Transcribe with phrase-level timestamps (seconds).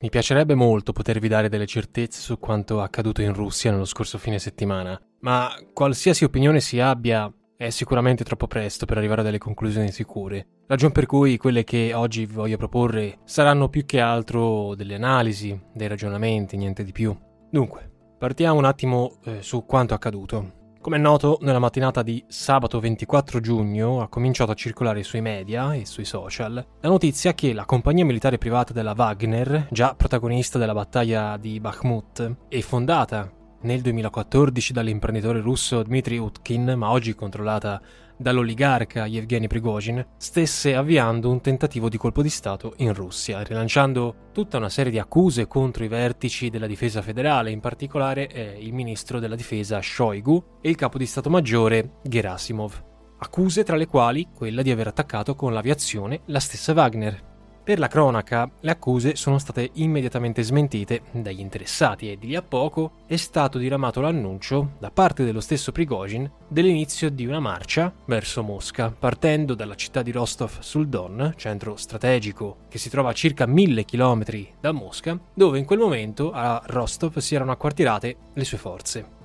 [0.00, 4.38] Mi piacerebbe molto potervi dare delle certezze su quanto accaduto in Russia nello scorso fine
[4.38, 9.90] settimana, ma qualsiasi opinione si abbia è sicuramente troppo presto per arrivare a delle conclusioni
[9.90, 10.62] sicure.
[10.68, 15.60] Ragion per cui quelle che oggi vi voglio proporre saranno più che altro delle analisi,
[15.74, 17.12] dei ragionamenti, niente di più.
[17.50, 20.57] Dunque, partiamo un attimo eh, su quanto accaduto.
[20.88, 25.74] Come è noto, nella mattinata di sabato 24 giugno ha cominciato a circolare sui media
[25.74, 30.72] e sui social la notizia che la compagnia militare privata della Wagner, già protagonista della
[30.72, 37.82] battaglia di Bakhmut e fondata nel 2014 dall'imprenditore russo Dmitry Utkin, ma oggi controllata
[38.18, 44.56] dall'oligarca Yevgeny Prigozhin, stesse avviando un tentativo di colpo di Stato in Russia, rilanciando tutta
[44.56, 49.18] una serie di accuse contro i vertici della difesa federale, in particolare eh, il ministro
[49.18, 52.84] della difesa Shoigu e il capo di Stato Maggiore Gerasimov.
[53.20, 57.27] Accuse tra le quali quella di aver attaccato con l'aviazione la stessa Wagner,
[57.68, 62.40] per la cronaca, le accuse sono state immediatamente smentite dagli interessati e di lì a
[62.40, 68.42] poco è stato diramato l'annuncio, da parte dello stesso Prigozhin, dell'inizio di una marcia verso
[68.42, 73.44] Mosca, partendo dalla città di Rostov sul Don, centro strategico che si trova a circa
[73.44, 78.56] mille chilometri da Mosca, dove in quel momento a Rostov si erano acquartirate le sue
[78.56, 79.17] forze.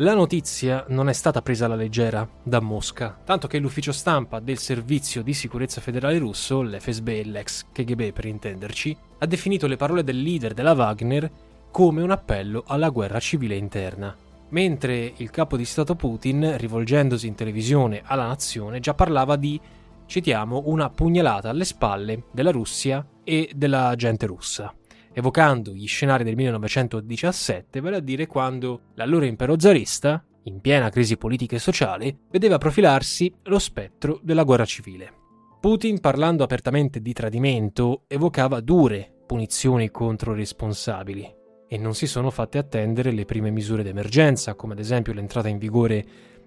[0.00, 4.58] La notizia non è stata presa alla leggera da Mosca, tanto che l'ufficio stampa del
[4.58, 10.04] Servizio di Sicurezza Federale russo, l'FSB e l'ex KGB per intenderci, ha definito le parole
[10.04, 11.28] del leader della Wagner
[11.72, 14.14] come un appello alla guerra civile interna.
[14.50, 19.60] Mentre il capo di Stato Putin, rivolgendosi in televisione alla nazione, già parlava di,
[20.06, 24.72] citiamo, una pugnalata alle spalle della Russia e della gente russa
[25.18, 31.16] evocando gli scenari del 1917, vale a dire quando l'allora impero zarista, in piena crisi
[31.16, 35.12] politica e sociale, vedeva profilarsi lo spettro della guerra civile.
[35.60, 41.34] Putin, parlando apertamente di tradimento, evocava dure punizioni contro i responsabili
[41.66, 45.58] e non si sono fatte attendere le prime misure d'emergenza, come ad esempio l'entrata in
[45.58, 46.04] vigore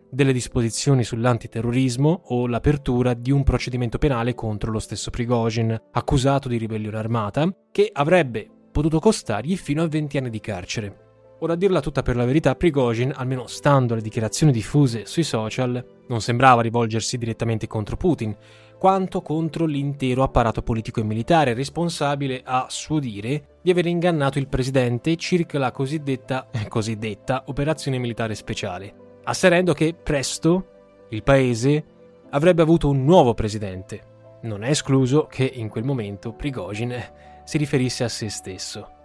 [0.09, 6.55] delle disposizioni sull'antiterrorismo o l'apertura di un procedimento penale contro lo stesso Prigozhin, accusato di
[6.55, 11.09] ribellione armata, che avrebbe potuto costargli fino a 20 anni di carcere.
[11.39, 15.83] Ora a dirla tutta per la verità, Prigozhin, almeno stando alle dichiarazioni diffuse sui social,
[16.07, 18.35] non sembrava rivolgersi direttamente contro Putin,
[18.77, 24.47] quanto contro l'intero apparato politico e militare responsabile, a suo dire, di aver ingannato il
[24.47, 30.67] presidente circa la cosiddetta, cosiddetta operazione militare speciale, asserendo che presto
[31.09, 31.85] il paese
[32.29, 34.09] avrebbe avuto un nuovo presidente.
[34.43, 36.95] Non è escluso che in quel momento Prigozhin
[37.43, 38.99] si riferisse a se stesso.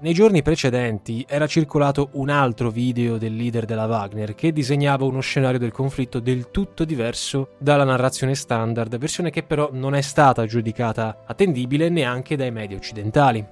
[0.00, 5.20] Nei giorni precedenti era circolato un altro video del leader della Wagner che disegnava uno
[5.20, 10.46] scenario del conflitto del tutto diverso dalla narrazione standard, versione che però non è stata
[10.46, 13.46] giudicata attendibile neanche dai media occidentali.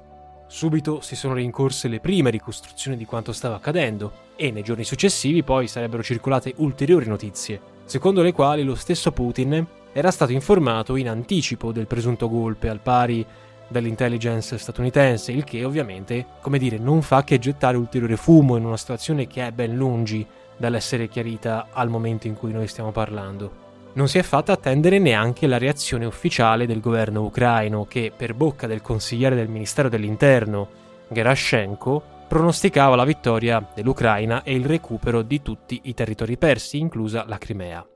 [0.47, 5.43] Subito si sono rincorse le prime ricostruzioni di quanto stava accadendo e nei giorni successivi
[5.43, 11.11] poi sarebbero circolate ulteriori notizie, secondo le quali lo stesso Putin era stato informato in
[11.11, 13.27] anticipo del presunto golpe al pari
[13.69, 18.77] dall'intelligence statunitense, il che ovviamente, come dire, non fa che gettare ulteriore fumo in una
[18.77, 20.27] situazione che è ben lungi
[20.57, 23.67] dall'essere chiarita al momento in cui noi stiamo parlando.
[23.93, 28.67] Non si è fatta attendere neanche la reazione ufficiale del governo ucraino che, per bocca
[28.67, 30.69] del consigliere del Ministero dell'Interno,
[31.09, 37.39] Gerashenko, pronosticava la vittoria dell'Ucraina e il recupero di tutti i territori persi, inclusa la
[37.39, 37.87] Crimea.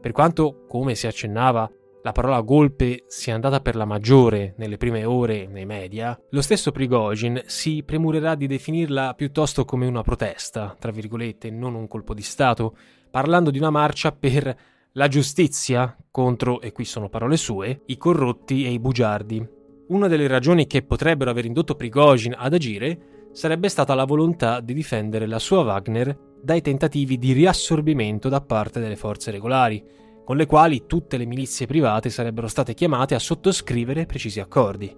[0.00, 1.70] Per quanto, come si accennava,
[2.02, 6.72] la parola golpe sia andata per la maggiore nelle prime ore nei media, lo stesso
[6.72, 12.22] Prigozhin si premurerà di definirla piuttosto come una protesta, tra virgolette, non un colpo di
[12.22, 12.76] Stato,
[13.10, 14.56] parlando di una marcia per
[14.92, 19.46] la giustizia contro, e qui sono parole sue, i corrotti e i bugiardi.
[19.88, 24.74] Una delle ragioni che potrebbero aver indotto Prigozhin ad agire sarebbe stata la volontà di
[24.74, 29.84] difendere la sua Wagner dai tentativi di riassorbimento da parte delle forze regolari,
[30.30, 34.96] con le quali tutte le milizie private sarebbero state chiamate a sottoscrivere precisi accordi.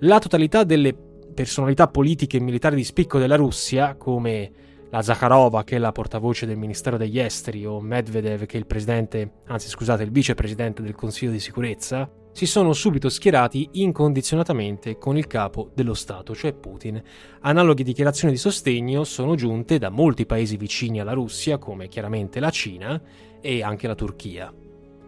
[0.00, 0.94] La totalità delle
[1.32, 4.52] personalità politiche e militari di spicco della Russia, come
[4.90, 8.66] la Zakharova, che è la portavoce del Ministero degli Esteri, o Medvedev, che è il
[8.66, 15.16] presidente, anzi scusate, il vicepresidente del Consiglio di sicurezza, si sono subito schierati incondizionatamente con
[15.16, 17.02] il capo dello Stato, cioè Putin.
[17.40, 22.50] Analoghe dichiarazioni di sostegno sono giunte da molti paesi vicini alla Russia, come chiaramente la
[22.50, 23.00] Cina
[23.40, 24.52] e anche la Turchia.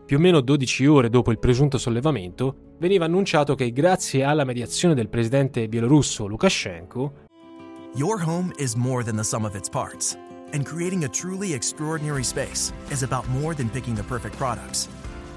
[0.05, 4.95] Più o meno 12 ore dopo il presunto sollevamento, veniva annunciato che grazie alla mediazione
[4.95, 7.13] del presidente bielorusso Lukashenko,
[7.95, 10.17] Your home is more than the sum of its parts,
[10.53, 14.89] and creating a truly extraordinary space is about more than picking the perfect products.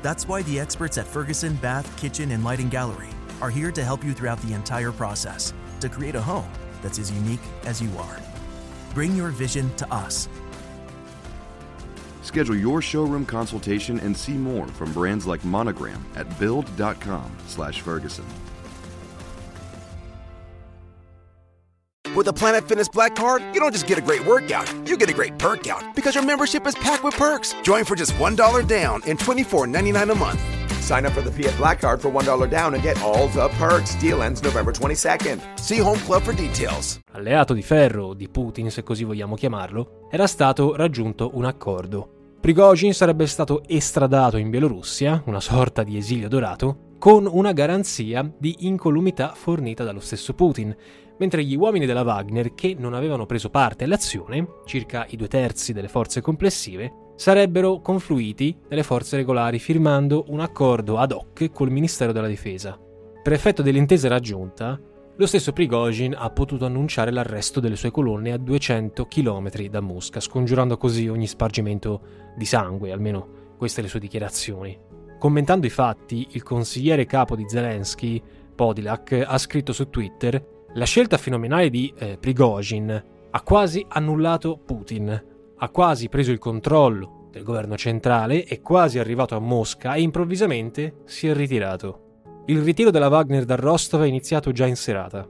[0.02, 3.10] That's why the experts at Ferguson Bath, Kitchen, and Lighting Gallery
[3.42, 6.50] are here to help you throughout the entire process to create a home
[6.82, 8.20] that's as unique as you are.
[8.94, 10.30] Bring your vision to us.
[12.26, 18.26] Schedule your showroom consultation and see more from brands like Monogram at build.com/ferguson.
[22.16, 25.10] With a Planet Fitness Black Card, you don't just get a great workout, you get
[25.10, 27.54] a great perk out because your membership is packed with perks.
[27.62, 30.40] Join for just $1 down and $24.99 a month.
[30.82, 33.96] Sign up for the Fiat Black Card for $1 down and get all the perks.
[34.00, 35.42] Deal ends November 22nd.
[35.60, 37.00] See Home Club for details.
[37.12, 42.15] Alleato di ferro di Putin, se così vogliamo chiamarlo, era stato raggiunto un accordo.
[42.40, 48.56] Prigozhin sarebbe stato estradato in Bielorussia, una sorta di esilio dorato, con una garanzia di
[48.60, 50.76] incolumità fornita dallo stesso Putin,
[51.18, 55.74] mentre gli uomini della Wagner che non avevano preso parte all'azione, circa i due terzi
[55.74, 62.12] delle forze complessive, sarebbero confluiti nelle forze regolari firmando un accordo ad hoc col Ministero
[62.12, 62.78] della Difesa.
[63.24, 64.80] Per effetto dell'intesa raggiunta,
[65.18, 70.20] lo stesso Prigozhin ha potuto annunciare l'arresto delle sue colonne a 200 km da Mosca,
[70.20, 72.02] scongiurando così ogni spargimento
[72.36, 74.78] di sangue, almeno queste le sue dichiarazioni.
[75.18, 78.22] Commentando i fatti, il consigliere capo di Zelensky,
[78.54, 85.24] Podilak, ha scritto su Twitter la scelta fenomenale di eh, Prigozhin ha quasi annullato Putin,
[85.58, 91.04] ha quasi preso il controllo del governo centrale, è quasi arrivato a Mosca e improvvisamente
[91.06, 92.05] si è ritirato.
[92.48, 95.28] Il ritiro della Wagner da Rostov è iniziato già in serata.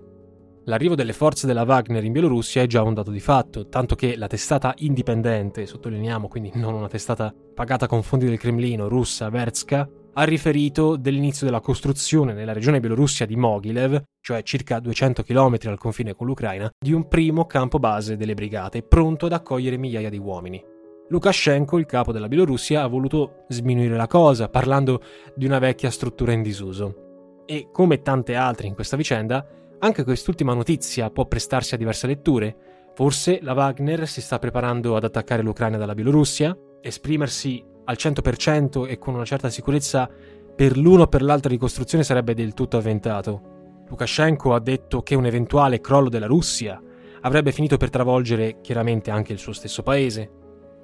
[0.66, 4.18] L'arrivo delle forze della Wagner in Bielorussia è già un dato di fatto, tanto che
[4.18, 9.88] la testata indipendente, sottolineiamo quindi non una testata pagata con fondi del Cremlino, russa, Vertska,
[10.12, 15.78] ha riferito dell'inizio della costruzione nella regione bielorussia di Mogilev, cioè circa 200 km al
[15.78, 20.18] confine con l'Ucraina, di un primo campo base delle brigate, pronto ad accogliere migliaia di
[20.18, 20.62] uomini.
[21.08, 25.02] Lukashenko, il capo della Bielorussia, ha voluto sminuire la cosa, parlando
[25.34, 27.04] di una vecchia struttura in disuso.
[27.46, 29.46] E come tante altre in questa vicenda,
[29.80, 32.56] anche quest'ultima notizia può prestarsi a diverse letture.
[32.96, 38.98] Forse la Wagner si sta preparando ad attaccare l'Ucraina dalla Bielorussia, esprimersi al 100% e
[38.98, 40.10] con una certa sicurezza
[40.56, 43.84] per l'uno o per l'altra ricostruzione sarebbe del tutto avventato.
[43.88, 46.82] Lukashenko ha detto che un eventuale crollo della Russia
[47.22, 50.32] avrebbe finito per travolgere chiaramente anche il suo stesso paese.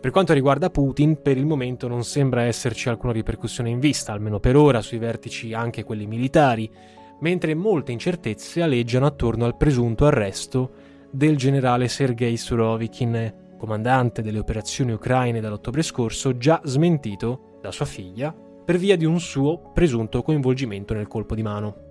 [0.02, 4.40] Per quanto riguarda Putin, per il momento non sembra esserci alcuna ripercussione in vista, almeno
[4.40, 6.68] per ora, sui vertici anche quelli militari,
[7.20, 10.72] mentre molte incertezze aleggiano attorno al presunto arresto
[11.12, 18.36] del generale Sergei Surovikin, comandante delle operazioni ucraine dall'ottobre scorso, già smentito da sua figlia
[18.66, 21.91] per via di un suo presunto coinvolgimento nel colpo di mano.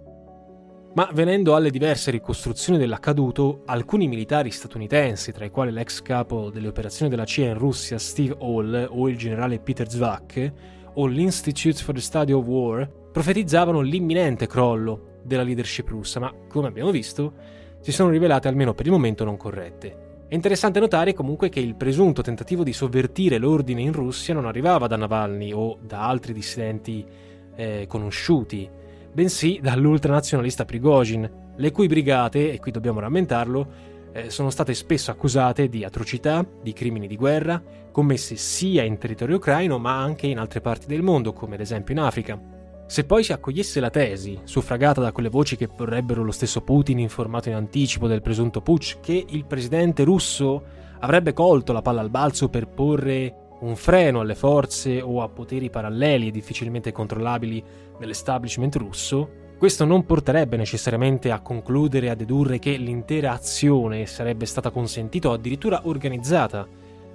[0.93, 6.67] Ma venendo alle diverse ricostruzioni dell'accaduto, alcuni militari statunitensi, tra i quali l'ex capo delle
[6.67, 10.53] operazioni della CIA in Russia Steve Hall o il generale Peter Zvak
[10.95, 16.67] o l'Institute for the Study of War, profetizzavano l'imminente crollo della leadership russa, ma come
[16.67, 17.35] abbiamo visto,
[17.81, 20.09] si sono rivelate almeno per il momento non corrette.
[20.27, 24.89] È interessante notare comunque che il presunto tentativo di sovvertire l'ordine in Russia non arrivava
[24.89, 27.07] da Navalny o da altri dissidenti
[27.55, 28.69] eh, conosciuti,
[29.13, 35.69] bensì dall'ultranazionalista Prigozhin, le cui brigate, e qui dobbiamo rammentarlo, eh, sono state spesso accusate
[35.69, 37.63] di atrocità, di crimini di guerra,
[37.93, 41.95] commesse sia in territorio ucraino ma anche in altre parti del mondo, come ad esempio
[41.95, 42.41] in Africa.
[42.87, 46.99] Se poi si accogliesse la tesi, suffragata da quelle voci che vorrebbero lo stesso Putin
[46.99, 50.63] informato in anticipo del presunto putsch, che il presidente russo
[50.99, 55.71] avrebbe colto la palla al balzo per porre un freno alle forze o a poteri
[55.71, 57.63] paralleli e difficilmente controllabili
[57.99, 64.47] dell'establishment russo, questo non porterebbe necessariamente a concludere e a dedurre che l'intera azione sarebbe
[64.47, 66.67] stata consentita o addirittura organizzata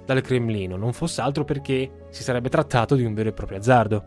[0.04, 4.04] dal Cremlino, non fosse altro perché si sarebbe trattato di un vero e proprio azzardo.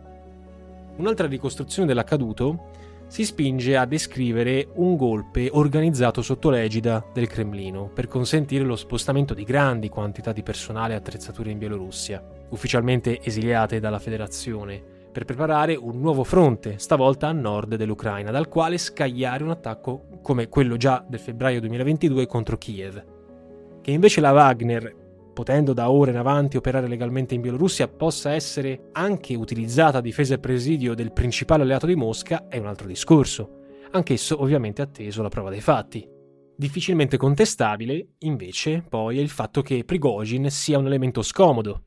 [0.96, 2.70] Un'altra ricostruzione dell'accaduto
[3.10, 9.34] si spinge a descrivere un golpe organizzato sotto l'egida del Cremlino per consentire lo spostamento
[9.34, 15.76] di grandi quantità di personale e attrezzature in Bielorussia, ufficialmente esiliate dalla federazione, per preparare
[15.76, 21.04] un nuovo fronte, stavolta a nord dell'Ucraina, dal quale scagliare un attacco come quello già
[21.06, 23.04] del febbraio 2022 contro Kiev.
[23.82, 24.99] Che invece la Wagner
[25.40, 30.34] potendo da ora in avanti operare legalmente in Bielorussia, possa essere anche utilizzata a difesa
[30.34, 33.60] e presidio del principale alleato di Mosca è un altro discorso,
[33.92, 36.06] anch'esso ovviamente atteso alla prova dei fatti.
[36.58, 41.84] Difficilmente contestabile, invece, poi è il fatto che Prigozhin sia un elemento scomodo,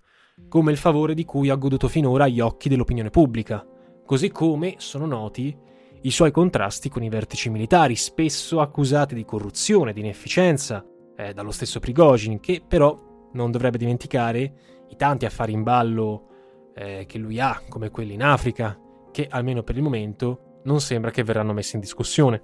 [0.49, 3.66] come il favore di cui ha goduto finora agli occhi dell'opinione pubblica,
[4.06, 5.54] così come sono noti
[6.00, 10.82] i suoi contrasti con i vertici militari, spesso accusati di corruzione, di inefficienza,
[11.14, 14.54] eh, dallo stesso Prigozhin, che però non dovrebbe dimenticare
[14.88, 16.28] i tanti affari in ballo
[16.74, 18.78] eh, che lui ha, come quelli in Africa,
[19.10, 22.42] che almeno per il momento non sembra che verranno messi in discussione.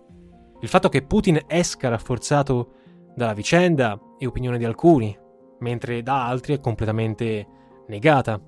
[0.60, 2.72] Il fatto che Putin esca rafforzato
[3.14, 5.16] dalla vicenda è opinione di alcuni,
[5.60, 7.46] mentre da altri è completamente
[7.88, 8.40] negata.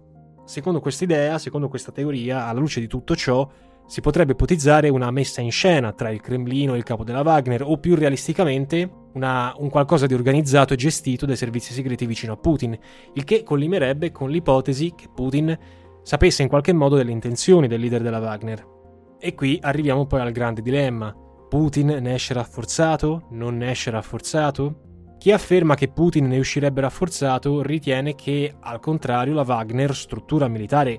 [0.50, 3.48] Secondo questa idea, secondo questa teoria, alla luce di tutto ciò,
[3.86, 7.62] si potrebbe ipotizzare una messa in scena tra il Cremlino e il capo della Wagner,
[7.62, 12.36] o più realisticamente una, un qualcosa di organizzato e gestito dai servizi segreti vicino a
[12.36, 12.76] Putin,
[13.14, 15.56] il che collimerebbe con l'ipotesi che Putin
[16.02, 18.66] sapesse in qualche modo delle intenzioni del leader della Wagner.
[19.20, 21.14] E qui arriviamo poi al grande dilemma.
[21.48, 23.28] Putin ne esce rafforzato?
[23.30, 24.89] Non ne esce rafforzato?
[25.20, 30.98] Chi afferma che Putin ne uscirebbe rafforzato ritiene che, al contrario, la Wagner, struttura militare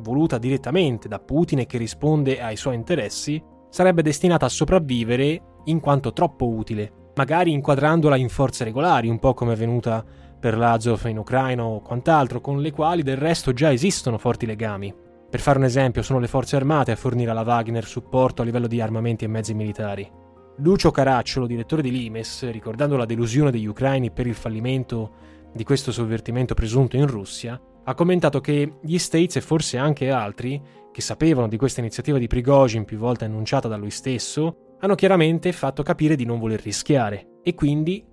[0.00, 5.80] voluta direttamente da Putin e che risponde ai suoi interessi, sarebbe destinata a sopravvivere in
[5.80, 10.04] quanto troppo utile, magari inquadrandola in forze regolari, un po' come è avvenuta
[10.38, 14.94] per l'Azov in Ucraina o quant'altro, con le quali del resto già esistono forti legami.
[15.30, 18.66] Per fare un esempio, sono le forze armate a fornire alla Wagner supporto a livello
[18.66, 20.20] di armamenti e mezzi militari.
[20.56, 25.10] Lucio Caracciolo, direttore di Limes, ricordando la delusione degli ucraini per il fallimento
[25.54, 30.60] di questo sovvertimento presunto in Russia, ha commentato che gli States e forse anche altri,
[30.92, 35.52] che sapevano di questa iniziativa di Prigozhin più volte annunciata da lui stesso, hanno chiaramente
[35.52, 38.04] fatto capire di non voler rischiare e quindi,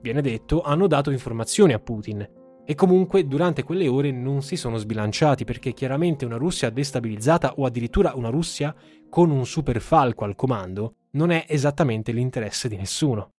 [0.00, 2.26] viene detto, hanno dato informazioni a Putin.
[2.64, 7.64] E comunque durante quelle ore non si sono sbilanciati perché chiaramente una Russia destabilizzata o
[7.64, 8.74] addirittura una Russia
[9.08, 13.30] con un super falco al comando non è esattamente l'interesse di nessuno.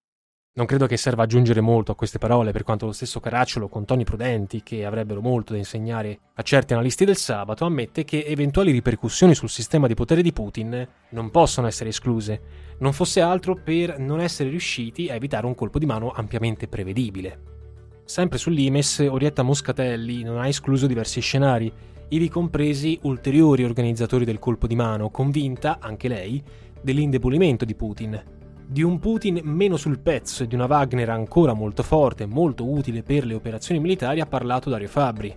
[0.51, 3.85] Non credo che serva aggiungere molto a queste parole, per quanto lo stesso Caracciolo, con
[3.85, 8.71] toni prudenti che avrebbero molto da insegnare a certi analisti del sabato, ammette che eventuali
[8.71, 12.41] ripercussioni sul sistema di potere di Putin non possono essere escluse,
[12.79, 17.39] non fosse altro per non essere riusciti a evitare un colpo di mano ampiamente prevedibile.
[18.03, 21.71] Sempre sull'Imes, Orietta Moscatelli non ha escluso diversi scenari,
[22.09, 26.43] ivi compresi ulteriori organizzatori del colpo di mano, convinta, anche lei,
[26.81, 28.21] dell'indebolimento di Putin,
[28.65, 32.69] di un Putin meno sul pezzo e di una Wagner ancora molto forte e molto
[32.69, 35.36] utile per le operazioni militari ha parlato Dario Fabri.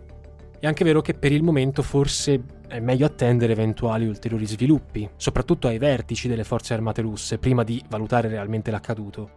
[0.61, 5.67] È anche vero che per il momento forse è meglio attendere eventuali ulteriori sviluppi, soprattutto
[5.67, 9.31] ai vertici delle forze armate russe, prima di valutare realmente l'accaduto.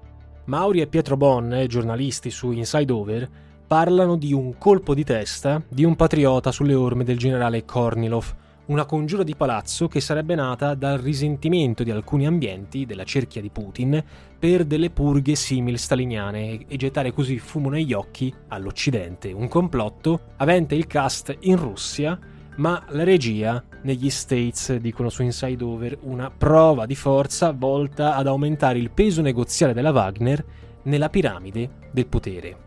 [0.46, 3.30] Mauri e Pietro Bon, giornalisti su Inside Over,
[3.66, 8.36] parlano di un colpo di testa di un patriota sulle orme del generale Kornilov,
[8.68, 13.50] una congiura di palazzo che sarebbe nata dal risentimento di alcuni ambienti della cerchia di
[13.50, 14.04] Putin
[14.40, 20.74] per delle purghe simil staliniane e gettare così fumo negli occhi all'Occidente, un complotto avente
[20.74, 22.18] il cast in Russia,
[22.58, 28.26] ma la regia negli States, dicono su Inside Over, una prova di forza volta ad
[28.26, 30.44] aumentare il peso negoziale della Wagner
[30.84, 32.58] nella piramide del potere.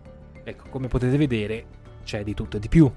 [0.45, 1.65] Ecco, come potete vedere,
[2.05, 2.91] c'è di tutto e di più.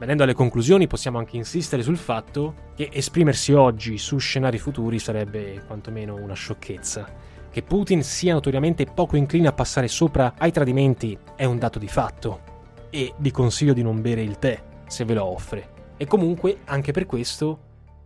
[0.00, 5.62] Venendo alle conclusioni, possiamo anche insistere sul fatto che esprimersi oggi su scenari futuri sarebbe
[5.66, 7.06] quantomeno una sciocchezza.
[7.50, 11.86] Che Putin sia notoriamente poco incline a passare sopra ai tradimenti è un dato di
[11.86, 12.40] fatto.
[12.88, 15.92] E vi consiglio di non bere il tè se ve lo offre.
[15.98, 17.58] E comunque, anche per questo,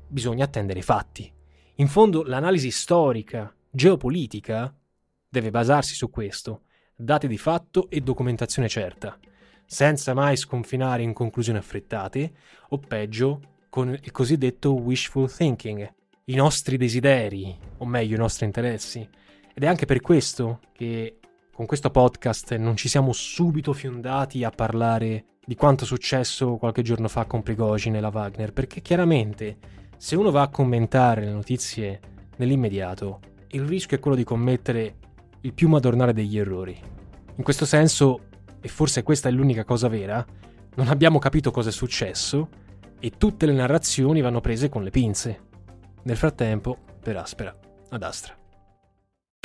[0.08, 1.32] bisogna attendere i fatti.
[1.76, 4.74] In fondo, l'analisi storica, geopolitica,
[5.28, 6.62] deve basarsi su questo,
[6.96, 9.16] dati di fatto e documentazione certa
[9.66, 12.32] senza mai sconfinare in conclusioni affrettate,
[12.68, 15.92] o peggio, con il cosiddetto wishful thinking,
[16.26, 19.06] i nostri desideri, o meglio i nostri interessi.
[19.52, 21.18] Ed è anche per questo che
[21.52, 27.08] con questo podcast non ci siamo subito fiondati a parlare di quanto successo qualche giorno
[27.08, 29.58] fa con Prigozhin e la Wagner, perché chiaramente
[29.96, 32.00] se uno va a commentare le notizie
[32.36, 34.96] nell'immediato, il rischio è quello di commettere
[35.42, 36.76] il più madornale degli errori.
[37.36, 38.30] In questo senso
[38.64, 40.24] e forse questa è l'unica cosa vera,
[40.76, 42.48] non abbiamo capito cosa è successo
[42.98, 45.40] e tutte le narrazioni vanno prese con le pinze.
[46.04, 47.54] Nel frattempo, per aspera,
[47.90, 48.34] ad Astra.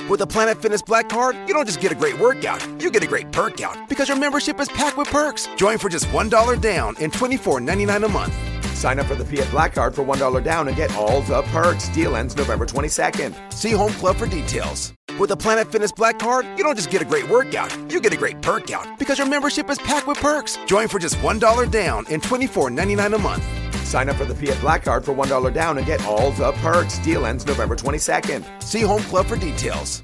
[0.07, 3.03] With a Planet Fitness Black Card, you don't just get a great workout, you get
[3.03, 5.49] a great perk out because your membership is packed with perks.
[5.57, 8.33] Join for just $1 down and $24.99 a month.
[8.73, 11.89] Sign up for the Fiat Black Card for $1 down and get all the perks.
[11.89, 13.35] Deal ends November 22nd.
[13.51, 14.93] See Home Club for details.
[15.19, 18.13] With a Planet Fitness Black Card, you don't just get a great workout, you get
[18.13, 20.57] a great perk out because your membership is packed with perks.
[20.65, 23.43] Join for just $1 down and $24.99 a month.
[23.85, 26.99] Sign up for the Fiat Black Card for $1 down and get all the perks.
[26.99, 28.63] Deal ends November 22nd.
[28.63, 29.97] See Home Club for details.